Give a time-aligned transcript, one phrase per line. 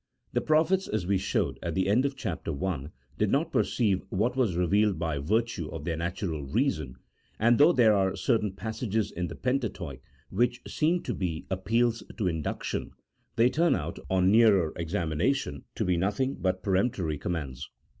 [0.33, 2.87] The prophets, as we showed at the end of Chapter I.,
[3.19, 6.95] did not perceive what was revealed by virtue of their natural reason,
[7.37, 9.99] and though there are certain passages in the Pentateuch
[10.31, 12.93] which seem to be appeals to induction,
[13.35, 17.69] they turn out, on nearer examination, to be nothing but peremptory commands.